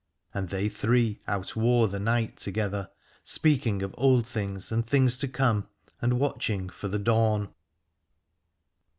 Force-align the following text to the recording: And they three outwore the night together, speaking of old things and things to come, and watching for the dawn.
And 0.33 0.49
they 0.49 0.67
three 0.67 1.21
outwore 1.27 1.87
the 1.87 1.99
night 1.99 2.35
together, 2.37 2.89
speaking 3.21 3.83
of 3.83 3.93
old 3.99 4.25
things 4.25 4.71
and 4.71 4.83
things 4.83 5.15
to 5.19 5.27
come, 5.27 5.67
and 6.01 6.19
watching 6.19 6.69
for 6.69 6.87
the 6.87 6.97
dawn. 6.97 7.53